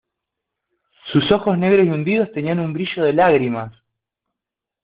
[1.11, 3.71] sus ojos negros y hundidos tenían un brillo de lágrimas.